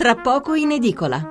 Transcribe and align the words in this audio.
tra 0.00 0.14
poco 0.14 0.54
in 0.54 0.70
edicola. 0.70 1.30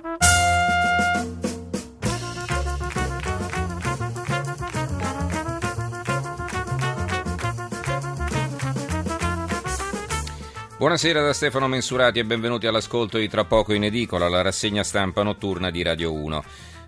Buonasera 10.77 11.23
da 11.23 11.33
Stefano 11.33 11.67
Mensurati 11.67 12.19
e 12.19 12.25
benvenuti 12.25 12.67
all'ascolto 12.67 13.17
di 13.17 13.27
Tra 13.27 13.43
poco 13.43 13.73
in 13.73 13.85
edicola, 13.85 14.29
la 14.29 14.43
rassegna 14.43 14.83
stampa 14.83 15.23
notturna 15.23 15.71
di 15.71 15.81
Radio 15.81 16.13
1. 16.13 16.43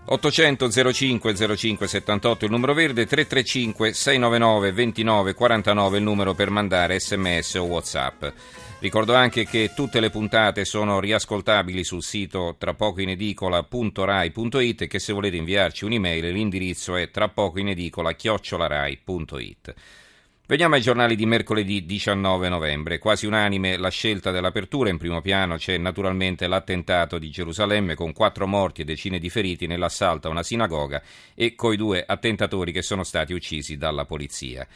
800 0.05 0.69
05 0.93 1.55
05 1.55 1.87
78 1.87 2.45
il 2.45 2.51
numero 2.51 2.75
verde, 2.75 3.07
335 3.07 3.93
699 3.93 4.71
29 4.71 5.33
49 5.33 5.97
il 5.97 6.03
numero 6.03 6.35
per 6.35 6.51
mandare 6.51 6.99
sms 6.99 7.55
o 7.55 7.63
whatsapp. 7.63 8.25
Ricordo 8.81 9.13
anche 9.13 9.45
che 9.45 9.73
tutte 9.75 9.99
le 9.99 10.09
puntate 10.09 10.65
sono 10.65 10.99
riascoltabili 10.99 11.83
sul 11.83 12.01
sito 12.01 12.55
trapocoinedicola.rai.it 12.57 14.81
e 14.81 14.87
che 14.87 14.97
se 14.97 15.13
volete 15.13 15.37
inviarci 15.37 15.85
un'email 15.85 16.31
l'indirizzo 16.31 16.95
è 16.95 17.11
trapocoinedicola 17.11 18.13
chiocciolarai.it. 18.13 19.73
Veniamo 20.47 20.73
ai 20.73 20.81
giornali 20.81 21.15
di 21.15 21.27
mercoledì 21.27 21.85
19 21.85 22.49
novembre. 22.49 22.97
Quasi 22.97 23.27
unanime 23.27 23.77
la 23.77 23.89
scelta 23.89 24.31
dell'apertura. 24.31 24.89
In 24.89 24.97
primo 24.97 25.21
piano 25.21 25.57
c'è 25.57 25.77
naturalmente 25.77 26.47
l'attentato 26.47 27.19
di 27.19 27.29
Gerusalemme 27.29 27.93
con 27.93 28.13
quattro 28.13 28.47
morti 28.47 28.81
e 28.81 28.85
decine 28.85 29.19
di 29.19 29.29
feriti 29.29 29.67
nell'assalto 29.67 30.27
a 30.27 30.31
una 30.31 30.41
sinagoga 30.41 31.03
e 31.35 31.53
coi 31.53 31.77
due 31.77 32.03
attentatori 32.03 32.71
che 32.71 32.81
sono 32.81 33.03
stati 33.03 33.31
uccisi 33.31 33.77
dalla 33.77 34.05
polizia. 34.05 34.67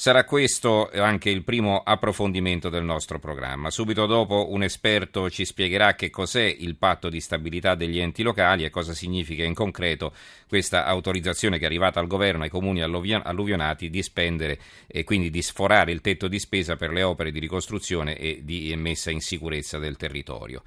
Sarà 0.00 0.24
questo 0.24 0.88
anche 0.94 1.28
il 1.28 1.44
primo 1.44 1.82
approfondimento 1.84 2.70
del 2.70 2.84
nostro 2.84 3.18
programma. 3.18 3.68
Subito 3.68 4.06
dopo 4.06 4.50
un 4.50 4.62
esperto 4.62 5.28
ci 5.28 5.44
spiegherà 5.44 5.94
che 5.94 6.08
cos'è 6.08 6.42
il 6.44 6.76
patto 6.76 7.10
di 7.10 7.20
stabilità 7.20 7.74
degli 7.74 7.98
enti 7.98 8.22
locali 8.22 8.64
e 8.64 8.70
cosa 8.70 8.94
significa 8.94 9.44
in 9.44 9.52
concreto 9.52 10.14
questa 10.48 10.86
autorizzazione 10.86 11.58
che 11.58 11.64
è 11.64 11.66
arrivata 11.66 12.00
al 12.00 12.06
governo 12.06 12.44
ai 12.44 12.48
comuni 12.48 12.80
alluvionati 12.80 13.90
di 13.90 14.02
spendere 14.02 14.58
e 14.86 15.04
quindi 15.04 15.28
di 15.28 15.42
sforare 15.42 15.92
il 15.92 16.00
tetto 16.00 16.28
di 16.28 16.38
spesa 16.38 16.76
per 16.76 16.92
le 16.92 17.02
opere 17.02 17.30
di 17.30 17.38
ricostruzione 17.38 18.16
e 18.16 18.40
di 18.42 18.74
messa 18.76 19.10
in 19.10 19.20
sicurezza 19.20 19.78
del 19.78 19.98
territorio. 19.98 20.62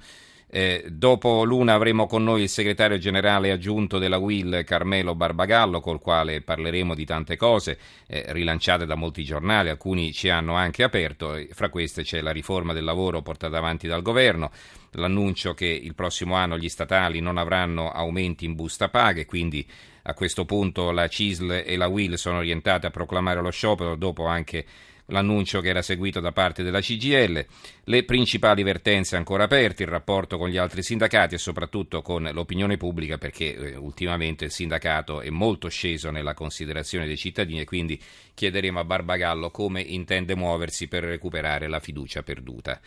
Eh, 0.56 0.84
dopo 0.88 1.42
l'una 1.42 1.74
avremo 1.74 2.06
con 2.06 2.22
noi 2.22 2.42
il 2.42 2.48
segretario 2.48 2.96
generale 2.96 3.50
aggiunto 3.50 3.98
della 3.98 4.18
WIL 4.18 4.62
Carmelo 4.64 5.16
Barbagallo, 5.16 5.80
col 5.80 5.98
quale 5.98 6.42
parleremo 6.42 6.94
di 6.94 7.04
tante 7.04 7.36
cose 7.36 7.76
eh, 8.06 8.26
rilanciate 8.28 8.86
da 8.86 8.94
molti 8.94 9.24
giornali, 9.24 9.68
alcuni 9.68 10.12
ci 10.12 10.28
hanno 10.28 10.54
anche 10.54 10.84
aperto, 10.84 11.36
fra 11.50 11.70
queste 11.70 12.04
c'è 12.04 12.20
la 12.20 12.30
riforma 12.30 12.72
del 12.72 12.84
lavoro 12.84 13.20
portata 13.20 13.58
avanti 13.58 13.88
dal 13.88 14.02
governo, 14.02 14.52
l'annuncio 14.92 15.54
che 15.54 15.66
il 15.66 15.96
prossimo 15.96 16.36
anno 16.36 16.56
gli 16.56 16.68
statali 16.68 17.18
non 17.18 17.36
avranno 17.36 17.90
aumenti 17.90 18.44
in 18.44 18.54
busta 18.54 18.88
paga 18.88 19.22
e 19.22 19.26
quindi 19.26 19.68
a 20.04 20.14
questo 20.14 20.44
punto 20.44 20.92
la 20.92 21.08
CISL 21.08 21.64
e 21.66 21.76
la 21.76 21.88
WIL 21.88 22.16
sono 22.16 22.36
orientate 22.36 22.86
a 22.86 22.90
proclamare 22.90 23.40
lo 23.40 23.50
sciopero 23.50 23.96
dopo 23.96 24.26
anche 24.26 24.64
l'annuncio 25.06 25.60
che 25.60 25.68
era 25.68 25.82
seguito 25.82 26.20
da 26.20 26.32
parte 26.32 26.62
della 26.62 26.80
CGL, 26.80 27.46
le 27.84 28.04
principali 28.04 28.62
vertenze 28.62 29.16
ancora 29.16 29.44
aperte, 29.44 29.82
il 29.82 29.88
rapporto 29.88 30.38
con 30.38 30.48
gli 30.48 30.56
altri 30.56 30.82
sindacati 30.82 31.34
e 31.34 31.38
soprattutto 31.38 32.02
con 32.02 32.28
l'opinione 32.32 32.76
pubblica 32.76 33.18
perché 33.18 33.54
eh, 33.54 33.76
ultimamente 33.76 34.46
il 34.46 34.50
sindacato 34.50 35.20
è 35.20 35.30
molto 35.30 35.68
sceso 35.68 36.10
nella 36.10 36.34
considerazione 36.34 37.06
dei 37.06 37.16
cittadini 37.16 37.60
e 37.60 37.64
quindi 37.64 38.00
chiederemo 38.34 38.78
a 38.78 38.84
Barbagallo 38.84 39.50
come 39.50 39.80
intende 39.80 40.34
muoversi 40.34 40.88
per 40.88 41.04
recuperare 41.04 41.68
la 41.68 41.80
fiducia 41.80 42.22
perduta. 42.22 42.80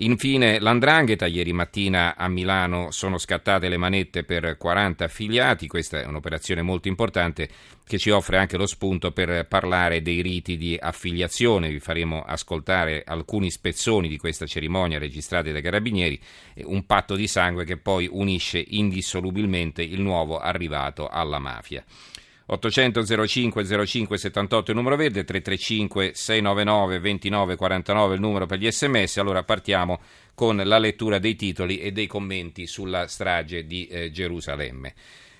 Infine, 0.00 0.60
l'Andrangheta, 0.60 1.24
ieri 1.24 1.54
mattina 1.54 2.16
a 2.16 2.28
Milano 2.28 2.90
sono 2.90 3.16
scattate 3.16 3.70
le 3.70 3.78
manette 3.78 4.24
per 4.24 4.58
40 4.58 5.04
affiliati, 5.04 5.66
questa 5.66 6.02
è 6.02 6.04
un'operazione 6.04 6.60
molto 6.60 6.88
importante 6.88 7.48
che 7.82 7.96
ci 7.96 8.10
offre 8.10 8.36
anche 8.36 8.58
lo 8.58 8.66
spunto 8.66 9.12
per 9.12 9.46
parlare 9.46 10.02
dei 10.02 10.20
riti 10.20 10.58
di 10.58 10.76
affiliazione, 10.78 11.70
vi 11.70 11.80
faremo 11.80 12.22
ascoltare 12.22 13.04
alcuni 13.06 13.50
spezzoni 13.50 14.06
di 14.06 14.18
questa 14.18 14.44
cerimonia 14.44 14.98
registrati 14.98 15.50
dai 15.50 15.62
carabinieri, 15.62 16.20
un 16.64 16.84
patto 16.84 17.14
di 17.14 17.26
sangue 17.26 17.64
che 17.64 17.78
poi 17.78 18.06
unisce 18.10 18.62
indissolubilmente 18.62 19.82
il 19.82 20.02
nuovo 20.02 20.38
arrivato 20.38 21.08
alla 21.08 21.38
mafia. 21.38 21.82
800 22.48 23.26
05 23.26 23.86
05 23.86 24.18
78 24.18 24.70
il 24.70 24.76
numero 24.76 24.94
verde, 24.96 25.24
335 25.24 26.12
699 26.14 27.00
29 27.00 27.56
49 27.56 28.14
il 28.14 28.20
numero 28.20 28.46
per 28.46 28.58
gli 28.58 28.70
sms. 28.70 29.16
Allora 29.16 29.42
partiamo 29.42 30.00
con 30.34 30.56
la 30.56 30.78
lettura 30.78 31.18
dei 31.18 31.34
titoli 31.34 31.78
e 31.78 31.90
dei 31.90 32.06
commenti 32.06 32.66
sulla 32.66 33.08
strage 33.08 33.66
di 33.66 33.86
eh, 33.88 34.10
Gerusalemme. 34.12 34.94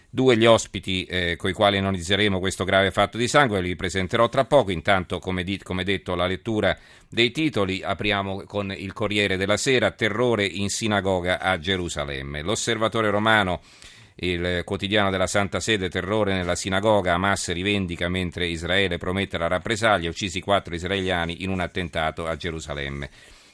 Due 0.08 0.36
gli 0.36 0.46
ospiti 0.46 1.04
eh, 1.04 1.36
i 1.40 1.52
quali 1.52 1.76
analizzeremo 1.76 2.38
questo 2.38 2.64
grave 2.64 2.90
fatto 2.90 3.18
di 3.18 3.28
sangue, 3.28 3.60
li 3.60 3.76
presenterò 3.76 4.28
tra 4.28 4.44
poco. 4.44 4.70
Intanto, 4.70 5.18
come, 5.18 5.44
di, 5.44 5.58
come 5.58 5.84
detto, 5.84 6.14
la 6.14 6.26
lettura 6.26 6.76
dei 7.08 7.30
titoli. 7.30 7.82
Apriamo 7.82 8.44
con 8.46 8.72
il 8.72 8.92
Corriere 8.94 9.36
della 9.36 9.58
Sera, 9.58 9.90
terrore 9.90 10.46
in 10.46 10.70
sinagoga 10.70 11.38
a 11.38 11.58
Gerusalemme. 11.58 12.40
L'osservatore 12.42 13.10
romano 13.10 13.60
il 14.18 14.62
quotidiano 14.64 15.10
della 15.10 15.26
Santa 15.26 15.60
Sede, 15.60 15.90
terrore 15.90 16.32
nella 16.32 16.54
sinagoga, 16.54 17.14
Hamas 17.14 17.52
rivendica 17.52 18.08
mentre 18.08 18.46
Israele 18.46 18.96
promette 18.96 19.36
la 19.36 19.46
rappresaglia, 19.46 20.08
uccisi 20.08 20.40
quattro 20.40 20.74
israeliani 20.74 21.42
in 21.42 21.50
un 21.50 21.60
attentato 21.60 22.26
a 22.26 22.34
Gerusalemme. 22.36 23.10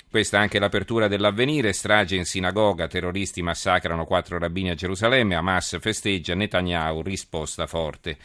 Questa 0.09 0.37
è 0.37 0.41
anche 0.41 0.59
l'apertura 0.59 1.09
dell'avvenire, 1.09 1.73
strage 1.73 2.17
in 2.17 2.27
sinagoga, 2.27 2.87
terroristi 2.87 3.43
massacrano 3.43 4.05
quattro 4.05 4.39
rabbini 4.39 4.71
a 4.71 4.75
Gerusalemme, 4.75 5.35
Hamas 5.35 5.79
festeggia, 5.81 6.35
Netanyahu 6.35 7.03
risposta 7.03 7.67
forte. 7.67 8.19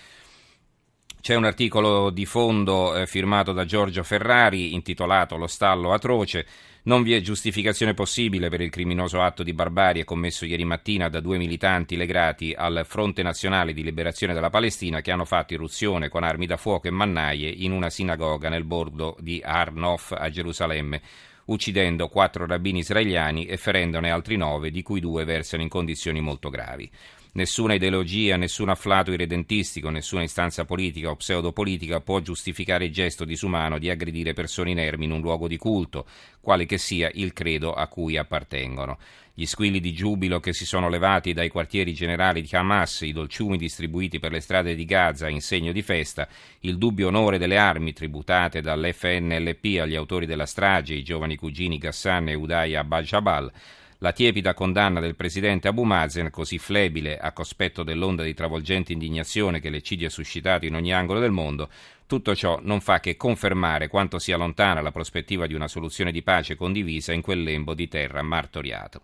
C'è 1.20 1.34
un 1.34 1.46
articolo 1.46 2.10
di 2.10 2.26
fondo 2.26 2.96
eh, 2.96 3.08
firmato 3.08 3.52
da 3.52 3.66
Giorgio 3.66 4.04
Ferrari 4.04 4.74
intitolato 4.74 5.38
Lo 5.38 5.48
stallo 5.48 5.92
atroce. 5.92 6.46
Non 6.88 7.04
vi 7.04 7.14
è 7.14 7.20
giustificazione 7.20 7.94
possibile 7.94 8.48
per 8.48 8.62
il 8.62 8.70
criminoso 8.70 9.22
atto 9.22 9.44
di 9.44 9.52
barbarie 9.52 10.06
commesso 10.06 10.46
ieri 10.46 10.64
mattina 10.64 11.10
da 11.10 11.20
due 11.20 11.38
militanti 11.38 11.98
legati 11.98 12.54
al 12.58 12.86
Fronte 12.88 13.22
Nazionale 13.24 13.74
di 13.74 13.84
Liberazione 13.84 14.34
della 14.34 14.50
Palestina 14.50 15.02
che 15.02 15.12
hanno 15.12 15.26
fatto 15.26 15.54
irruzione 15.54 16.08
con 16.08 16.24
armi 16.24 16.46
da 16.46 16.56
fuoco 16.56 16.88
e 16.88 16.92
mannaie 16.92 17.50
in 17.50 17.74
una 17.74 17.90
sinagoga 17.90 18.48
nel 18.48 18.64
bordo 18.64 19.18
di 19.20 19.42
Arnof 19.44 20.14
a 20.18 20.30
Gerusalemme, 20.30 21.02
uccidendo 21.48 22.08
quattro 22.08 22.46
rabbini 22.46 22.80
israeliani 22.80 23.48
e 23.48 23.58
ferendone 23.58 24.10
altri 24.10 24.38
nove, 24.38 24.72
di 24.72 24.82
cui 24.82 25.02
due 25.02 25.26
versano 25.26 25.64
in 25.64 25.70
condizioni 25.70 26.22
molto 26.22 26.50
gravi. 26.50 26.90
Nessuna 27.38 27.76
ideologia, 27.76 28.36
nessun 28.36 28.70
afflato 28.70 29.12
irredentistico, 29.12 29.92
nessuna 29.92 30.24
istanza 30.24 30.66
politica 30.66 31.12
o 31.12 31.16
pseudopolitica 31.16 32.02
può 32.02 32.20
giustificare 32.20 32.86
il 32.86 32.92
gesto 32.92 33.26
disumano 33.26 33.78
di 33.78 33.92
aggredire 33.92 34.34
persone 34.34 34.72
inermi 34.72 35.06
in 35.06 35.12
un 35.12 35.22
luogo 35.22 35.48
di 35.48 35.56
culto, 35.56 36.08
quale 36.42 36.66
che 36.66 36.80
sia 36.80 37.12
il 37.14 37.34
credo 37.34 37.74
a 37.74 37.86
cui 37.90 38.18
appartengono. 38.18 38.98
Gli 39.36 39.46
squilli 39.46 39.80
di 39.80 39.94
giubilo 39.94 40.40
che 40.40 40.52
si 40.52 40.66
sono 40.66 40.90
levati 40.90 41.34
dai 41.34 41.50
quartieri 41.50 41.94
generali 41.94 42.42
di 42.42 42.50
Hamas, 42.56 43.02
i 43.02 43.14
dolciumi 43.14 43.58
distribuiti 43.58 44.18
per 44.18 44.32
le 44.32 44.40
strade 44.40 44.74
di 44.74 44.86
Gaza 44.86 45.30
in 45.30 45.42
segno 45.42 45.72
di 45.72 45.84
festa, 45.84 46.28
il 46.62 46.80
dubbio 46.80 47.10
onore 47.10 47.38
delle 47.38 47.58
armi 47.58 47.94
tributate 47.94 48.62
dall'FNLP 48.62 49.80
agli 49.80 49.96
autori 49.96 50.26
della 50.26 50.48
strage, 50.48 50.96
i 50.96 51.04
giovani 51.04 51.36
cugini 51.36 51.78
Ghassan 51.78 52.30
e 52.30 52.34
Udaya 52.34 52.80
Abal-Jabal, 52.80 53.52
la 54.00 54.12
tiepida 54.12 54.54
condanna 54.54 55.00
del 55.00 55.16
presidente 55.16 55.68
Abu 55.68 55.84
Mazen, 55.84 56.30
così 56.30 56.60
flebile 56.60 57.18
a 57.18 57.32
cospetto 57.32 57.84
dell'onda 57.84 58.24
di 58.24 58.34
travolgente 58.34 58.94
indignazione 58.94 59.60
che 59.60 59.70
l'eccidio 59.70 60.08
ha 60.08 60.12
suscitato 60.12 60.66
in 60.66 60.76
ogni 60.76 60.94
angolo 60.94 61.20
del 61.20 61.32
mondo, 61.32 61.70
tutto 62.06 62.36
ciò 62.36 62.60
non 62.62 62.80
fa 62.80 63.00
che 63.00 63.18
confermare 63.18 63.88
quanto 63.88 64.20
sia 64.20 64.38
lontana 64.38 64.82
la 64.82 64.92
prospettiva 64.92 65.48
di 65.48 65.54
una 65.54 65.68
soluzione 65.68 66.12
di 66.12 66.22
pace 66.22 66.56
condivisa 66.56 67.12
in 67.12 67.22
quel 67.22 67.42
lembo 67.42 67.74
di 67.74 67.88
terra 67.88 68.22
martoriato. 68.22 69.02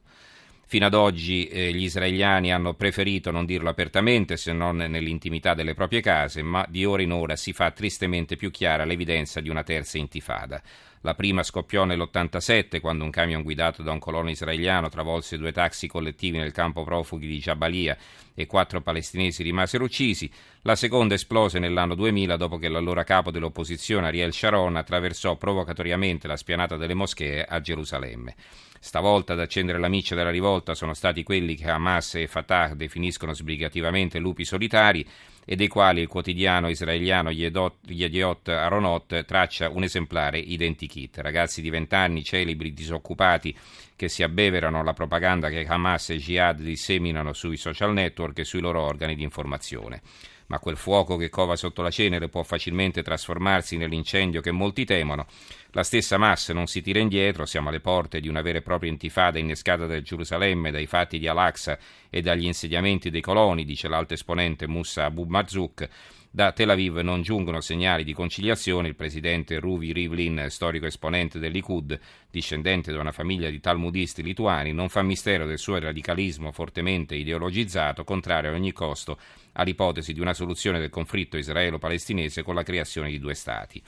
Fino 0.66 0.86
ad 0.86 0.94
oggi 0.94 1.48
eh, 1.48 1.72
gli 1.74 1.84
israeliani 1.84 2.52
hanno 2.52 2.74
preferito 2.74 3.32
non 3.32 3.46
dirlo 3.46 3.70
apertamente, 3.70 4.38
se 4.38 4.54
non 4.54 4.78
nell'intimità 4.78 5.54
delle 5.54 5.74
proprie 5.74 6.02
case, 6.02 6.42
ma 6.42 6.66
di 6.68 6.86
ora 6.86 7.02
in 7.02 7.12
ora 7.12 7.36
si 7.36 7.54
fa 7.54 7.70
tristemente 7.72 8.36
più 8.36 8.50
chiara 8.50 8.86
l'evidenza 8.86 9.40
di 9.40 9.50
una 9.50 9.64
terza 9.64 9.98
intifada. 9.98 10.62
La 11.06 11.16
prima 11.16 11.44
scoppiò 11.44 11.84
nell'87 11.84 12.80
quando 12.80 13.04
un 13.04 13.10
camion 13.10 13.44
guidato 13.44 13.84
da 13.84 13.92
un 13.92 14.00
colono 14.00 14.30
israeliano 14.30 14.88
travolse 14.88 15.38
due 15.38 15.52
taxi 15.52 15.86
collettivi 15.86 16.38
nel 16.38 16.54
campo 16.54 16.86
profughi 16.86 17.28
di 17.28 17.40
Jabalia 17.40 17.98
e 18.34 18.46
quattro 18.48 18.80
palestinesi 18.80 19.44
rimasero 19.44 19.84
uccisi. 19.84 20.32
La 20.62 20.78
seconda 20.78 21.14
esplose 21.14 21.60
nell'anno 21.60 21.96
2000 21.96 22.38
dopo 22.38 22.58
che 22.58 22.70
l'allora 22.70 23.04
capo 23.04 23.32
dell'opposizione 23.32 24.08
Ariel 24.08 24.32
Sharon 24.32 24.78
attraversò 24.78 25.36
provocatoriamente 25.36 26.26
la 26.26 26.38
spianata 26.38 26.78
delle 26.78 26.94
moschee 26.94 27.44
a 27.44 27.60
Gerusalemme. 27.60 28.36
Stavolta 28.84 29.32
ad 29.32 29.40
accendere 29.40 29.80
la 29.80 29.88
miccia 29.88 30.14
della 30.14 30.30
rivolta 30.30 30.76
sono 30.76 30.94
stati 30.94 31.24
quelli 31.24 31.56
che 31.56 31.70
Hamas 31.70 32.16
e 32.16 32.28
Fatah 32.28 32.74
definiscono 32.76 33.34
sbrigativamente 33.34 34.20
lupi 34.20 34.44
solitari 34.44 35.08
e 35.46 35.56
dei 35.56 35.70
quali 35.70 36.02
il 36.02 36.10
quotidiano 36.10 36.68
israeliano 36.68 37.30
Yediot 37.30 38.50
Aronot 38.50 39.24
traccia 39.24 39.70
un 39.70 39.84
esemplare 39.84 40.38
identikit. 40.38 41.20
Ragazzi 41.20 41.62
di 41.62 41.70
20 41.70 41.96
anni, 41.96 42.24
celebri, 42.26 42.74
disoccupati, 42.74 43.56
che 43.96 44.10
si 44.10 44.22
abbeverano 44.22 44.82
alla 44.82 44.94
propaganda 44.94 45.48
che 45.48 45.66
Hamas 45.66 46.10
e 46.10 46.18
Jihad 46.18 46.60
disseminano 46.60 47.32
sui 47.32 47.56
social 47.56 47.94
network 47.94 48.40
e 48.40 48.44
sui 48.44 48.60
loro 48.60 48.82
organi 48.82 49.16
di 49.16 49.24
informazione 49.24 50.02
ma 50.48 50.60
quel 50.60 50.78
fuoco 50.78 51.18
che 51.18 51.30
cova 51.30 51.56
sotto 51.56 51.82
la 51.82 51.90
cenere 51.90 52.30
può 52.30 52.44
facilmente 52.44 53.04
trasformarsi 53.04 53.78
nell'incendio 53.78 54.42
che 54.42 54.52
molti 54.52 54.86
temono. 54.86 55.26
La 55.72 55.84
stessa 55.84 56.16
Hamas 56.16 56.50
non 56.50 56.68
si 56.68 56.82
tira 56.82 57.00
indietro, 57.00 57.46
siamo 57.46 57.70
alle 57.70 57.80
porte 57.80 58.20
di 58.20 58.28
una 58.28 58.42
vera 58.42 58.60
e 58.60 58.62
propria 58.62 58.92
intifada 58.92 59.40
innescata 59.40 59.86
da 59.86 60.02
Gerusalemme, 60.02 60.72
dai 60.72 60.86
fatti 60.86 61.18
di 61.18 61.28
Al-Aqsa 61.28 61.78
e 62.10 62.22
dagli 62.22 62.46
insediamenti 62.46 63.10
dei 63.10 63.22
coloni, 63.22 63.66
dice 63.66 63.88
l'alto 63.88 64.14
esponente 64.14 64.68
Musa 64.68 65.06
Abu 65.06 65.24
Marzouk. 65.24 65.90
Da 66.36 66.52
Tel 66.52 66.72
Aviv 66.72 66.98
non 66.98 67.22
giungono 67.22 67.62
segnali 67.62 68.04
di 68.04 68.12
conciliazione. 68.12 68.88
Il 68.88 68.96
presidente 68.96 69.60
Ruvi 69.60 69.94
Rivlin, 69.94 70.48
storico 70.50 70.88
esponente 70.88 71.38
del 71.38 71.52
Likud, 71.52 72.00
discendente 72.32 72.92
da 72.92 73.00
una 73.00 73.12
famiglia 73.12 73.52
di 73.52 73.60
talmudisti 73.60 74.24
lituani, 74.24 74.74
non 74.74 74.90
fa 74.90 75.04
mistero 75.04 75.46
del 75.46 75.60
suo 75.60 75.78
radicalismo 75.78 76.52
fortemente 76.52 77.14
ideologizzato, 77.14 78.04
contrario 78.04 78.50
a 78.50 78.56
ogni 78.56 78.72
costo 78.72 79.20
all'ipotesi 79.52 80.12
di 80.12 80.22
una 80.22 80.34
soluzione 80.34 80.80
del 80.80 80.90
conflitto 80.90 81.38
israelo-palestinese 81.38 82.42
con 82.42 82.56
la 82.56 82.64
creazione 82.64 83.12
di 83.12 83.20
due 83.20 83.36
Stati. 83.36 83.80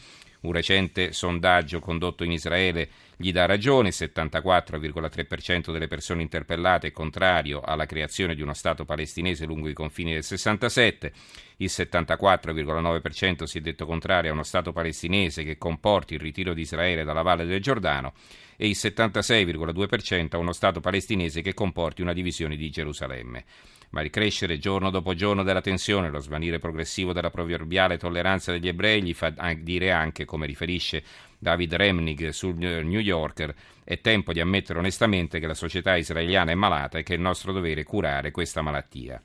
Un 0.45 0.51
recente 0.51 1.11
sondaggio 1.11 1.79
condotto 1.79 2.23
in 2.23 2.31
Israele 2.31 2.87
gli 3.17 3.31
dà 3.31 3.45
ragione, 3.47 3.87
il 3.87 3.95
74,3% 3.97 5.71
delle 5.71 5.87
persone 5.87 6.21
interpellate 6.21 6.87
è 6.87 6.91
contrario 6.91 7.61
alla 7.61 7.87
creazione 7.87 8.35
di 8.35 8.43
uno 8.43 8.53
Stato 8.53 8.85
palestinese 8.85 9.47
lungo 9.47 9.69
i 9.69 9.73
confini 9.73 10.13
del 10.13 10.23
67, 10.23 11.11
il 11.57 11.69
74,9% 11.71 13.43
si 13.43 13.57
è 13.57 13.61
detto 13.61 13.85
contrario 13.85 14.31
a 14.31 14.33
uno 14.33 14.43
Stato 14.43 14.71
palestinese 14.71 15.43
che 15.43 15.57
comporti 15.57 16.15
il 16.15 16.19
ritiro 16.19 16.53
di 16.53 16.61
Israele 16.61 17.03
dalla 17.03 17.21
Valle 17.21 17.45
del 17.45 17.61
Giordano 17.61 18.13
e 18.57 18.67
il 18.67 18.75
76,2% 18.77 20.35
a 20.35 20.37
uno 20.37 20.53
Stato 20.53 20.79
palestinese 20.79 21.41
che 21.41 21.53
comporti 21.53 22.01
una 22.01 22.13
divisione 22.13 22.55
di 22.55 22.69
Gerusalemme 22.69 23.45
ma 23.95 24.01
il 24.01 24.09
crescere 24.09 24.57
giorno 24.57 24.89
dopo 24.89 25.13
giorno 25.13 25.41
della 25.41 25.61
tensione, 25.61 26.09
lo 26.09 26.19
svanire 26.19 26.59
progressivo 26.59 27.13
della 27.13 27.29
proverbiale 27.29 27.97
tolleranza 27.97 28.51
degli 28.51 28.67
ebrei 28.67 29.01
gli 29.01 29.13
fa 29.13 29.33
dire 29.57 29.91
anche, 29.91 30.25
come 30.25 30.45
riferisce 30.45 31.01
David 31.37 31.75
Remnig 31.75 32.29
sul 32.29 32.55
New 32.55 32.99
Yorker, 32.99 33.55
è 33.85 34.01
tempo 34.01 34.33
di 34.33 34.41
ammettere 34.41 34.79
onestamente 34.79 35.39
che 35.39 35.47
la 35.47 35.53
società 35.53 35.95
israeliana 35.95 36.51
è 36.51 36.55
malata 36.55 36.97
e 36.97 37.03
che 37.03 37.13
è 37.13 37.15
il 37.15 37.21
nostro 37.21 37.53
dovere 37.53 37.83
curare 37.83 38.31
questa 38.31 38.61
malattia. 38.61 39.21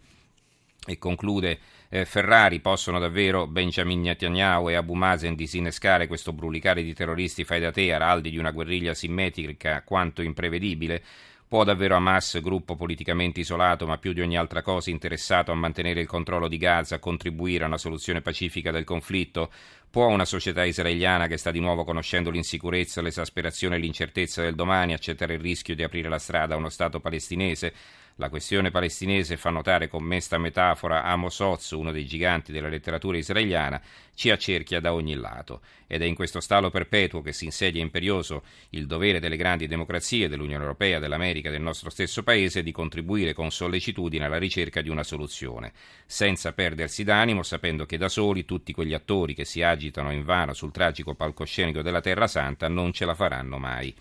E 0.86 0.96
conclude 0.96 1.58
eh, 1.90 2.06
Ferrari, 2.06 2.60
possono 2.60 2.98
davvero 2.98 3.46
Benjamin 3.46 4.00
Netanyahu 4.00 4.70
e 4.70 4.76
Abu 4.76 4.94
Mazen 4.94 5.34
disinnescare 5.34 6.06
questo 6.06 6.32
brulicare 6.32 6.82
di 6.82 6.94
terroristi 6.94 7.44
fai 7.44 7.60
da 7.60 7.70
te, 7.70 7.92
araldi 7.92 8.30
di 8.30 8.38
una 8.38 8.50
guerriglia 8.50 8.94
simmetrica 8.94 9.82
quanto 9.82 10.22
imprevedibile? 10.22 11.02
Può 11.50 11.64
davvero 11.64 11.96
Hamas, 11.96 12.40
gruppo 12.40 12.76
politicamente 12.76 13.40
isolato 13.40 13.84
ma 13.84 13.98
più 13.98 14.12
di 14.12 14.20
ogni 14.20 14.38
altra 14.38 14.62
cosa 14.62 14.88
interessato 14.88 15.50
a 15.50 15.56
mantenere 15.56 16.00
il 16.00 16.06
controllo 16.06 16.46
di 16.46 16.56
Gaza, 16.58 17.00
contribuire 17.00 17.64
a 17.64 17.66
una 17.66 17.76
soluzione 17.76 18.22
pacifica 18.22 18.70
del 18.70 18.84
conflitto? 18.84 19.50
Può 19.90 20.06
una 20.06 20.24
società 20.24 20.64
israeliana 20.64 21.26
che 21.26 21.36
sta 21.36 21.50
di 21.50 21.58
nuovo 21.58 21.82
conoscendo 21.82 22.30
l'insicurezza, 22.30 23.02
l'esasperazione 23.02 23.74
e 23.74 23.78
l'incertezza 23.80 24.42
del 24.42 24.54
domani 24.54 24.92
accettare 24.92 25.34
il 25.34 25.40
rischio 25.40 25.74
di 25.74 25.82
aprire 25.82 26.08
la 26.08 26.20
strada 26.20 26.54
a 26.54 26.56
uno 26.56 26.68
Stato 26.68 27.00
palestinese? 27.00 27.74
La 28.20 28.28
questione 28.28 28.70
palestinese 28.70 29.38
fa 29.38 29.48
notare 29.48 29.88
con 29.88 30.02
mesta 30.02 30.36
metafora 30.36 31.04
Amos 31.04 31.40
Oz, 31.40 31.70
uno 31.70 31.90
dei 31.90 32.04
giganti 32.04 32.52
della 32.52 32.68
letteratura 32.68 33.16
israeliana, 33.16 33.80
ci 34.14 34.28
accerchia 34.28 34.78
da 34.78 34.92
ogni 34.92 35.14
lato. 35.14 35.62
Ed 35.86 36.02
è 36.02 36.04
in 36.04 36.14
questo 36.14 36.40
stallo 36.40 36.68
perpetuo 36.68 37.22
che 37.22 37.32
si 37.32 37.46
insedia 37.46 37.80
imperioso 37.80 38.42
il 38.70 38.86
dovere 38.86 39.20
delle 39.20 39.38
grandi 39.38 39.66
democrazie, 39.66 40.28
dell'Unione 40.28 40.64
Europea, 40.64 40.98
dell'America 40.98 41.48
e 41.48 41.52
del 41.52 41.62
nostro 41.62 41.88
stesso 41.88 42.22
Paese 42.22 42.62
di 42.62 42.72
contribuire 42.72 43.32
con 43.32 43.50
sollecitudine 43.50 44.26
alla 44.26 44.36
ricerca 44.36 44.82
di 44.82 44.90
una 44.90 45.02
soluzione, 45.02 45.72
senza 46.04 46.52
perdersi 46.52 47.04
d'animo, 47.04 47.42
sapendo 47.42 47.86
che 47.86 47.96
da 47.96 48.10
soli 48.10 48.44
tutti 48.44 48.74
quegli 48.74 48.92
attori 48.92 49.32
che 49.32 49.46
si 49.46 49.62
agitano 49.62 50.12
invano 50.12 50.52
sul 50.52 50.72
tragico 50.72 51.14
palcoscenico 51.14 51.80
della 51.80 52.02
Terra 52.02 52.26
Santa 52.26 52.68
non 52.68 52.92
ce 52.92 53.06
la 53.06 53.14
faranno 53.14 53.56
mai. 53.56 53.94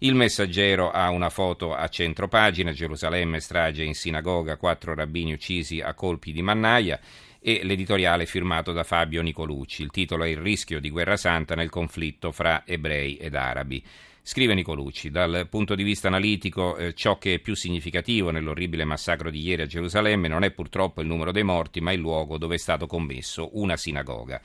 Il 0.00 0.14
messaggero 0.14 0.92
ha 0.92 1.10
una 1.10 1.28
foto 1.28 1.74
a 1.74 1.88
centro 1.88 2.28
pagina, 2.28 2.70
Gerusalemme 2.70 3.40
strage 3.40 3.82
in 3.82 3.94
sinagoga, 3.94 4.56
quattro 4.56 4.94
rabbini 4.94 5.32
uccisi 5.32 5.80
a 5.80 5.92
colpi 5.94 6.30
di 6.30 6.40
mannaia 6.40 7.00
e 7.40 7.62
l'editoriale 7.64 8.24
firmato 8.24 8.70
da 8.70 8.84
Fabio 8.84 9.22
Nicolucci. 9.22 9.82
Il 9.82 9.90
titolo 9.90 10.22
è 10.22 10.28
Il 10.28 10.36
rischio 10.36 10.78
di 10.78 10.90
guerra 10.90 11.16
santa 11.16 11.56
nel 11.56 11.68
conflitto 11.68 12.30
fra 12.30 12.62
ebrei 12.64 13.16
ed 13.16 13.34
arabi. 13.34 13.84
Scrive 14.22 14.54
Nicolucci, 14.54 15.10
dal 15.10 15.48
punto 15.50 15.74
di 15.74 15.82
vista 15.82 16.06
analitico 16.06 16.76
eh, 16.76 16.94
ciò 16.94 17.18
che 17.18 17.34
è 17.34 17.38
più 17.40 17.56
significativo 17.56 18.30
nell'orribile 18.30 18.84
massacro 18.84 19.30
di 19.30 19.40
ieri 19.40 19.62
a 19.62 19.66
Gerusalemme 19.66 20.28
non 20.28 20.44
è 20.44 20.52
purtroppo 20.52 21.00
il 21.00 21.08
numero 21.08 21.32
dei 21.32 21.42
morti, 21.42 21.80
ma 21.80 21.90
il 21.90 21.98
luogo 21.98 22.38
dove 22.38 22.54
è 22.54 22.58
stato 22.58 22.86
commesso 22.86 23.50
una 23.54 23.76
sinagoga. 23.76 24.40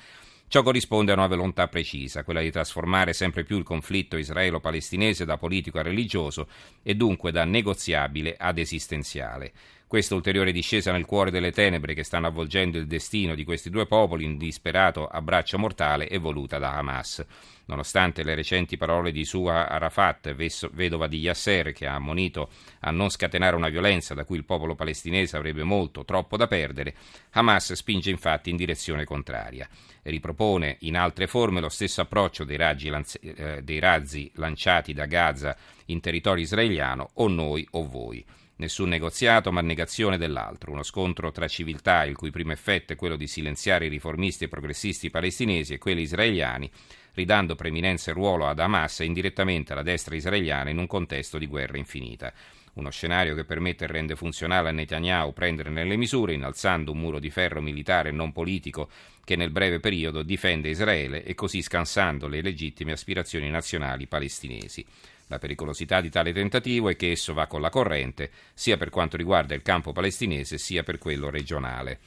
Ciò 0.53 0.61
corrisponde 0.61 1.11
a 1.11 1.15
una 1.15 1.25
volontà 1.25 1.67
precisa, 1.67 2.23
quella 2.23 2.39
di 2.39 2.51
trasformare 2.51 3.13
sempre 3.13 3.43
più 3.43 3.57
il 3.57 3.63
conflitto 3.63 4.17
israelo-palestinese 4.17 5.25
da 5.25 5.35
politico 5.35 5.79
a 5.79 5.81
religioso 5.81 6.47
e 6.83 6.93
dunque 6.93 7.31
da 7.31 7.43
negoziabile 7.43 8.35
ad 8.37 8.59
esistenziale. 8.59 9.51
Questa 9.93 10.15
ulteriore 10.15 10.51
discesa 10.51 10.91
nel 10.91 11.05
cuore 11.05 11.29
delle 11.29 11.51
tenebre 11.51 11.93
che 11.93 12.01
stanno 12.01 12.25
avvolgendo 12.25 12.79
il 12.79 12.87
destino 12.87 13.35
di 13.35 13.43
questi 13.43 13.69
due 13.69 13.85
popoli 13.85 14.25
in 14.25 14.39
disperato 14.39 15.05
abbraccio 15.05 15.59
mortale 15.59 16.07
è 16.07 16.19
voluta 16.19 16.57
da 16.57 16.73
Hamas. 16.73 17.23
Nonostante 17.65 18.23
le 18.23 18.33
recenti 18.33 18.75
parole 18.75 19.11
di 19.11 19.23
Sua 19.23 19.69
Arafat, 19.69 20.33
vedova 20.71 21.05
di 21.05 21.19
Yasser, 21.19 21.73
che 21.73 21.85
ha 21.85 21.93
ammonito 21.93 22.49
a 22.79 22.89
non 22.89 23.09
scatenare 23.09 23.55
una 23.55 23.69
violenza 23.69 24.15
da 24.15 24.25
cui 24.25 24.37
il 24.37 24.45
popolo 24.45 24.73
palestinese 24.73 25.37
avrebbe 25.37 25.61
molto, 25.61 26.03
troppo 26.05 26.37
da 26.37 26.47
perdere, 26.47 26.95
Hamas 27.33 27.73
spinge 27.73 28.09
infatti 28.09 28.49
in 28.49 28.55
direzione 28.55 29.05
contraria. 29.05 29.69
Ripropone 30.01 30.77
in 30.79 30.97
altre 30.97 31.27
forme 31.27 31.61
lo 31.61 31.69
stesso 31.69 32.01
approccio 32.01 32.43
dei, 32.45 32.57
lanzi, 32.57 33.19
eh, 33.19 33.61
dei 33.61 33.77
razzi 33.77 34.31
lanciati 34.37 34.91
da 34.91 35.05
Gaza 35.05 35.55
in 35.85 35.99
territorio 35.99 36.41
israeliano, 36.41 37.11
o 37.13 37.27
noi 37.27 37.67
o 37.73 37.87
voi. 37.87 38.25
Nessun 38.55 38.89
negoziato, 38.89 39.51
ma 39.51 39.61
negazione 39.61 40.17
dell'altro. 40.17 40.71
Uno 40.71 40.83
scontro 40.83 41.31
tra 41.31 41.47
civiltà, 41.47 42.05
il 42.05 42.15
cui 42.15 42.29
primo 42.29 42.51
effetto 42.51 42.93
è 42.93 42.95
quello 42.95 43.15
di 43.15 43.27
silenziare 43.27 43.87
i 43.87 43.89
riformisti 43.89 44.43
e 44.43 44.47
progressisti 44.47 45.09
palestinesi 45.09 45.73
e 45.73 45.79
quelli 45.79 46.01
israeliani, 46.01 46.69
ridando 47.15 47.55
preminenza 47.55 48.11
e 48.11 48.13
ruolo 48.13 48.47
ad 48.47 48.59
Hamas 48.59 48.99
e 48.99 49.05
indirettamente 49.05 49.73
alla 49.73 49.81
destra 49.81 50.15
israeliana 50.15 50.69
in 50.69 50.77
un 50.77 50.87
contesto 50.87 51.37
di 51.37 51.47
guerra 51.47 51.77
infinita. 51.77 52.31
Uno 52.75 52.89
scenario 52.89 53.35
che 53.35 53.43
permette 53.43 53.83
e 53.83 53.87
rende 53.87 54.15
funzionale 54.15 54.69
a 54.69 54.71
Netanyahu 54.71 55.31
prendere 55.33 55.69
nelle 55.69 55.95
misure, 55.95 56.33
innalzando 56.33 56.91
un 56.91 56.99
muro 56.99 57.19
di 57.19 57.29
ferro 57.29 57.61
militare 57.61 58.09
e 58.09 58.11
non 58.11 58.31
politico 58.31 58.89
che 59.23 59.35
nel 59.35 59.51
breve 59.51 59.79
periodo 59.79 60.23
difende 60.23 60.69
Israele 60.69 61.23
e 61.23 61.35
così 61.35 61.61
scansando 61.61 62.27
le 62.27 62.41
legittime 62.41 62.91
aspirazioni 62.91 63.49
nazionali 63.49 64.07
palestinesi. 64.07 64.85
La 65.33 65.39
pericolosità 65.39 65.99
di 65.99 66.11
tale 66.11 66.31
tentativo 66.31 66.89
è 66.89 66.95
che 66.95 67.09
esso 67.09 67.33
va 67.33 67.47
con 67.47 67.59
la 67.59 67.71
corrente, 67.71 68.29
sia 68.53 68.77
per 68.77 68.91
quanto 68.91 69.17
riguarda 69.17 69.55
il 69.55 69.63
campo 69.63 69.91
palestinese 69.91 70.59
sia 70.59 70.83
per 70.83 70.99
quello 70.99 71.31
regionale. 71.31 71.97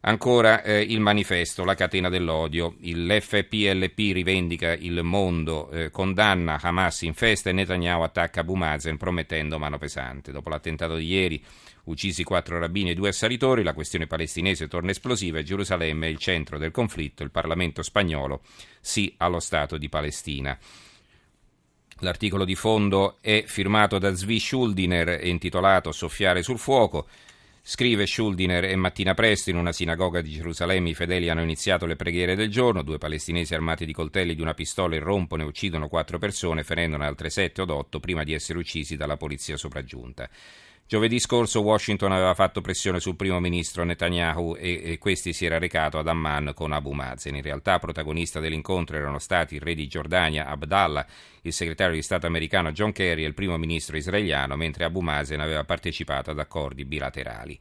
Ancora 0.00 0.62
eh, 0.62 0.80
il 0.80 1.00
manifesto, 1.00 1.64
la 1.64 1.74
catena 1.74 2.10
dell'odio. 2.10 2.76
L'FPLP 2.78 4.12
rivendica 4.12 4.74
il 4.74 5.02
mondo, 5.02 5.70
eh, 5.70 5.90
condanna 5.90 6.58
Hamas 6.60 7.02
in 7.02 7.14
festa 7.14 7.48
e 7.48 7.54
Netanyahu 7.54 8.02
attacca 8.02 8.40
Abu 8.40 8.54
Mazen 8.54 8.98
promettendo 8.98 9.58
mano 9.58 9.78
pesante. 9.78 10.30
Dopo 10.30 10.50
l'attentato 10.50 10.96
di 10.96 11.06
ieri, 11.06 11.42
uccisi 11.84 12.22
quattro 12.22 12.58
rabbini 12.58 12.90
e 12.90 12.94
due 12.94 13.08
assalitori, 13.08 13.62
la 13.62 13.72
questione 13.72 14.06
palestinese 14.06 14.68
torna 14.68 14.90
esplosiva 14.90 15.38
e 15.38 15.44
Gerusalemme 15.44 16.06
è 16.06 16.10
il 16.10 16.18
centro 16.18 16.58
del 16.58 16.70
conflitto. 16.70 17.22
Il 17.22 17.30
Parlamento 17.30 17.82
spagnolo 17.82 18.42
sì 18.78 19.14
allo 19.16 19.40
Stato 19.40 19.78
di 19.78 19.88
Palestina. 19.88 20.58
L'articolo 22.02 22.44
di 22.44 22.56
fondo 22.56 23.18
è 23.20 23.44
firmato 23.46 23.98
da 23.98 24.12
Zvi 24.12 24.40
Schuldiner 24.40 25.08
e 25.10 25.28
intitolato 25.28 25.92
Soffiare 25.92 26.42
sul 26.42 26.58
fuoco. 26.58 27.06
Scrive 27.62 28.08
Schuldiner 28.08 28.64
e 28.64 28.74
mattina 28.74 29.14
presto 29.14 29.50
in 29.50 29.56
una 29.56 29.70
sinagoga 29.70 30.20
di 30.20 30.32
Gerusalemme 30.32 30.88
i 30.88 30.94
fedeli 30.94 31.28
hanno 31.28 31.42
iniziato 31.42 31.86
le 31.86 31.94
preghiere 31.94 32.34
del 32.34 32.50
giorno, 32.50 32.82
due 32.82 32.98
palestinesi 32.98 33.54
armati 33.54 33.86
di 33.86 33.92
coltelli 33.92 34.34
di 34.34 34.42
una 34.42 34.52
pistola 34.52 34.96
irrompono 34.96 35.42
e 35.42 35.46
uccidono 35.46 35.86
quattro 35.86 36.18
persone, 36.18 36.64
ferendone 36.64 37.06
altre 37.06 37.30
sette 37.30 37.62
o 37.62 37.72
otto 37.72 38.00
prima 38.00 38.24
di 38.24 38.34
essere 38.34 38.58
uccisi 38.58 38.96
dalla 38.96 39.16
polizia 39.16 39.56
sopraggiunta. 39.56 40.28
Giovedì 40.86 41.18
scorso 41.20 41.62
Washington 41.62 42.12
aveva 42.12 42.34
fatto 42.34 42.60
pressione 42.60 43.00
sul 43.00 43.16
primo 43.16 43.40
ministro 43.40 43.82
Netanyahu 43.82 44.56
e, 44.58 44.82
e 44.84 44.98
questi 44.98 45.32
si 45.32 45.46
era 45.46 45.58
recato 45.58 45.98
ad 45.98 46.06
Amman 46.06 46.52
con 46.54 46.72
Abu 46.72 46.92
Mazen. 46.92 47.34
In 47.34 47.42
realtà 47.42 47.78
protagonista 47.78 48.40
dell'incontro 48.40 48.96
erano 48.96 49.18
stati 49.18 49.54
il 49.54 49.62
re 49.62 49.74
di 49.74 49.86
Giordania 49.86 50.48
Abdallah, 50.48 51.06
il 51.42 51.52
segretario 51.52 51.94
di 51.94 52.02
Stato 52.02 52.26
americano 52.26 52.72
John 52.72 52.92
Kerry 52.92 53.24
e 53.24 53.26
il 53.26 53.34
primo 53.34 53.56
ministro 53.56 53.96
israeliano, 53.96 54.54
mentre 54.56 54.84
Abu 54.84 55.00
Mazen 55.00 55.40
aveva 55.40 55.64
partecipato 55.64 56.30
ad 56.30 56.38
accordi 56.38 56.84
bilaterali. 56.84 57.58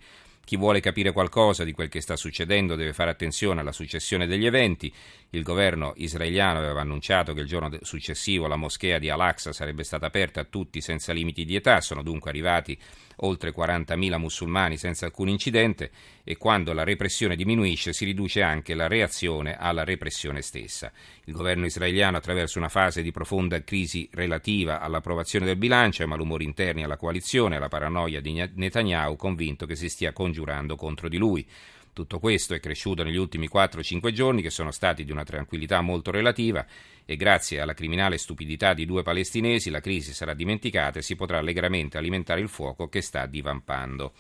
Chi 0.52 0.58
vuole 0.58 0.82
capire 0.82 1.14
qualcosa 1.14 1.64
di 1.64 1.72
quel 1.72 1.88
che 1.88 2.02
sta 2.02 2.18
succedendo 2.18 2.76
deve 2.76 2.92
fare 2.92 3.10
attenzione 3.10 3.62
alla 3.62 3.72
successione 3.72 4.28
degli 4.28 4.46
eventi. 4.46 4.94
Il 5.30 5.44
governo 5.44 5.94
israeliano 5.96 6.60
aveva 6.60 6.82
annunciato 6.82 7.34
che 7.34 7.40
il 7.40 7.48
giorno 7.48 7.70
successivo 7.84 8.48
la 8.48 8.58
moschea 8.58 9.00
di 9.00 9.10
Al-Aqsa 9.10 9.54
sarebbe 9.54 9.86
stata 9.86 10.08
aperta 10.08 10.42
a 10.42 10.44
tutti 10.44 10.82
senza 10.82 11.14
limiti 11.14 11.46
di 11.46 11.56
età. 11.56 11.80
Sono 11.80 12.04
dunque 12.04 12.32
arrivati 12.32 12.78
oltre 13.24 13.54
40.000 13.54 14.18
musulmani 14.18 14.78
senza 14.78 15.06
alcun 15.06 15.30
incidente 15.30 15.92
e 16.24 16.38
quando 16.38 16.74
la 16.74 16.84
repressione 16.84 17.36
diminuisce 17.36 17.94
si 17.94 18.06
riduce 18.06 18.42
anche 18.42 18.74
la 18.74 18.88
reazione 18.88 19.56
alla 19.58 19.84
repressione 19.84 20.42
stessa. 20.42 20.92
Il 21.26 21.34
governo 21.34 21.66
israeliano 21.66 22.18
attraverso 22.18 22.58
una 22.58 22.70
fase 22.70 23.02
di 23.02 23.12
profonda 23.12 23.64
crisi 23.64 24.10
relativa 24.12 24.82
all'approvazione 24.82 25.46
del 25.46 25.56
bilancio, 25.56 26.04
ai 26.04 26.10
malumori 26.10 26.44
interni 26.44 26.84
alla 26.84 26.98
coalizione, 26.98 27.56
alla 27.56 27.70
paranoia 27.70 28.22
di 28.22 28.50
Netanyahu, 28.54 29.16
convinto 29.16 29.66
che 29.66 29.76
si 29.76 29.90
stia 29.90 30.14
congiurando 30.42 30.76
contro 30.76 31.08
di 31.08 31.18
lui. 31.18 31.48
Tutto 31.94 32.20
questo 32.20 32.54
è 32.54 32.60
cresciuto 32.60 33.04
negli 33.04 33.18
ultimi 33.18 33.50
4-5 33.52 34.12
giorni, 34.12 34.42
che 34.42 34.50
sono 34.50 34.72
stati 34.72 35.04
di 35.04 35.12
una 35.12 35.24
tranquillità 35.24 35.82
molto 35.82 36.10
relativa, 36.10 36.66
e 37.06 37.16
grazie 37.16 37.60
alla 37.60 37.74
criminale 37.74 38.18
stupidità 38.18 38.74
di 38.74 38.86
due 38.86 39.04
palestinesi 39.04 39.70
la 39.70 39.82
crisi 39.82 40.14
sarà 40.14 40.34
dimenticata 40.34 41.00
e 41.00 41.02
si 41.02 41.16
potrà 41.16 41.40
allegramente 41.40 41.98
alimentare 41.98 42.40
il 42.40 42.48
fuoco 42.48 42.88
che 42.88 43.02
sta 43.02 43.26
divampando. 43.26 44.14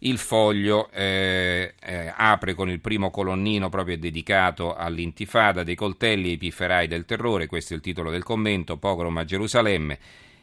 Il 0.00 0.18
foglio 0.18 0.90
eh, 0.90 1.74
eh, 1.80 2.12
apre 2.16 2.54
con 2.54 2.68
il 2.68 2.80
primo 2.80 3.10
colonnino 3.10 3.68
proprio 3.68 3.98
dedicato 3.98 4.74
all'intifada 4.74 5.64
dei 5.64 5.74
coltelli 5.74 6.28
e 6.28 6.32
i 6.32 6.36
pifferai 6.36 6.86
del 6.86 7.04
terrore, 7.04 7.46
questo 7.46 7.72
è 7.72 7.76
il 7.76 7.82
titolo 7.82 8.10
del 8.10 8.22
commento, 8.22 8.76
pogrom 8.76 9.16
a 9.16 9.24
Gerusalemme 9.24 9.98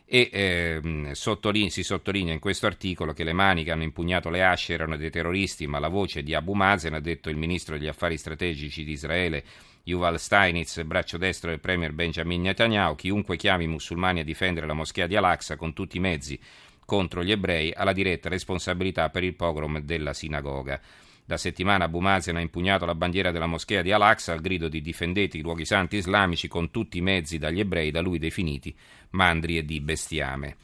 e 0.05 0.29
eh, 0.31 1.15
sottoline, 1.15 1.69
si 1.69 1.83
sottolinea 1.83 2.33
in 2.33 2.39
questo 2.39 2.67
articolo 2.67 3.13
che 3.13 3.23
le 3.23 3.33
mani 3.33 3.63
che 3.63 3.71
hanno 3.71 3.83
impugnato 3.83 4.29
le 4.29 4.43
asce 4.43 4.73
erano 4.73 4.97
dei 4.97 5.09
terroristi, 5.09 5.65
ma 5.67 5.79
la 5.79 5.87
voce 5.87 6.21
di 6.21 6.33
Abu 6.33 6.53
Mazen, 6.53 6.93
ha 6.93 6.99
detto 6.99 7.29
il 7.29 7.37
ministro 7.37 7.77
degli 7.77 7.87
affari 7.87 8.17
strategici 8.17 8.83
di 8.83 8.91
Israele 8.91 9.43
Yuval 9.83 10.19
Steinitz, 10.19 10.81
braccio 10.83 11.17
destro 11.17 11.49
del 11.49 11.59
premier 11.59 11.91
Benjamin 11.91 12.41
Netanyahu, 12.41 12.95
chiunque 12.95 13.37
chiami 13.37 13.65
i 13.65 13.67
musulmani 13.67 14.19
a 14.19 14.23
difendere 14.23 14.67
la 14.67 14.73
moschea 14.73 15.07
di 15.07 15.15
Al-Aqsa 15.15 15.55
con 15.55 15.73
tutti 15.73 15.97
i 15.97 15.99
mezzi 16.01 16.39
contro 16.85 17.23
gli 17.23 17.31
ebrei 17.31 17.73
ha 17.75 17.83
la 17.83 17.93
diretta 17.93 18.29
responsabilità 18.29 19.09
per 19.09 19.23
il 19.23 19.33
pogrom 19.33 19.79
della 19.79 20.13
sinagoga. 20.13 20.79
Da 21.27 21.37
settimana 21.37 21.85
Abu 21.85 22.01
Mazen 22.01 22.35
ha 22.35 22.39
impugnato 22.39 22.85
la 22.85 22.93
bandiera 22.93 23.31
della 23.31 23.47
moschea 23.47 23.81
di 23.81 23.91
Al-Aqsa 23.91 24.33
al 24.33 24.41
grido 24.41 24.67
di 24.67 24.79
difendete 24.79 25.37
i 25.37 25.41
luoghi 25.41 25.65
santi 25.65 25.95
islamici 25.95 26.47
con 26.47 26.69
tutti 26.69 26.99
i 26.99 27.01
mezzi 27.01 27.39
dagli 27.39 27.59
ebrei 27.59 27.89
da 27.89 27.99
lui 27.99 28.19
definiti 28.19 28.75
mandri 29.11 29.57
e 29.57 29.65
di 29.65 29.81
bestiame. 29.81 30.55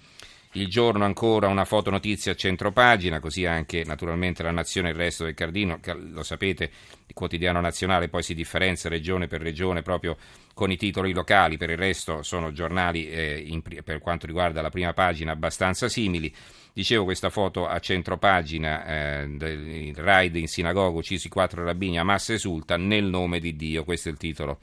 Il 0.55 0.67
giorno 0.67 1.05
ancora 1.05 1.47
una 1.47 1.63
fotonotizia 1.63 2.33
a 2.33 2.35
centropagina, 2.35 3.21
così 3.21 3.45
anche 3.45 3.85
naturalmente 3.85 4.43
la 4.43 4.51
Nazione 4.51 4.89
e 4.89 4.91
il 4.91 4.97
resto 4.97 5.23
del 5.23 5.33
Cardino, 5.33 5.79
lo 6.11 6.23
sapete, 6.23 6.69
il 7.07 7.13
quotidiano 7.13 7.61
nazionale 7.61 8.09
poi 8.09 8.21
si 8.21 8.33
differenzia 8.33 8.89
regione 8.89 9.27
per 9.27 9.41
regione 9.41 9.81
proprio 9.81 10.17
con 10.53 10.69
i 10.69 10.75
titoli 10.75 11.13
locali, 11.13 11.55
per 11.55 11.69
il 11.69 11.77
resto 11.77 12.21
sono 12.21 12.51
giornali 12.51 13.09
eh, 13.09 13.41
in, 13.47 13.61
per 13.61 13.99
quanto 13.99 14.25
riguarda 14.25 14.61
la 14.61 14.69
prima 14.69 14.91
pagina 14.91 15.31
abbastanza 15.31 15.87
simili. 15.87 16.33
Dicevo 16.73 17.05
questa 17.05 17.29
foto 17.29 17.65
a 17.65 17.79
centropagina 17.79 19.21
eh, 19.21 19.27
del 19.29 19.93
raid 19.95 20.35
in 20.35 20.47
sinagoga, 20.47 20.97
uccisi 20.97 21.29
quattro 21.29 21.63
rabbini, 21.63 21.97
Hamas 21.97 22.31
esulta 22.31 22.75
nel 22.75 23.05
nome 23.05 23.39
di 23.39 23.55
Dio, 23.55 23.85
questo 23.85 24.09
è 24.09 24.11
il 24.11 24.17
titolo 24.17 24.59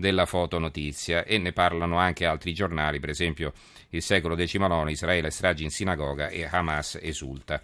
della 0.00 0.26
fotonotizia 0.26 1.24
e 1.24 1.38
ne 1.38 1.52
parlano 1.52 1.98
anche 1.98 2.24
altri 2.24 2.52
giornali, 2.52 2.98
per 2.98 3.10
esempio 3.10 3.52
il 3.90 4.02
secolo 4.02 4.34
XIX, 4.34 4.88
Israele 4.88 5.30
stragi 5.30 5.62
in 5.62 5.70
sinagoga 5.70 6.28
e 6.28 6.48
Hamas 6.50 6.98
esulta. 7.00 7.60